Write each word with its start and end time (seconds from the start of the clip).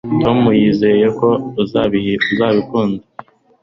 tom 0.21 0.39
yizeye 0.59 1.07
ko 1.19 1.29
uzabikunda 1.61 3.03